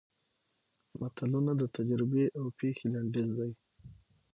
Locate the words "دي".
3.37-3.51